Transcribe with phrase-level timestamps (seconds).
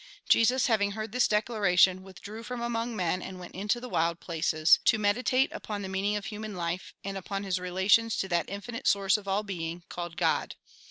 [0.27, 4.79] Jesus, having heard this declaration, withdrew from among men and went into the wild places,
[4.85, 8.87] to meditate upon the meaning of human life, and upon his relations to that infinite
[8.87, 10.55] source of all being, called God.